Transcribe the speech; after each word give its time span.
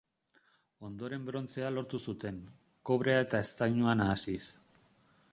Ondoren 0.87 1.25
brontzea 1.25 1.67
lortu 1.73 1.99
zuten, 2.11 2.39
kobrea 2.91 3.19
eta 3.27 3.41
eztainua 3.49 3.95
nahasiz. 4.01 4.41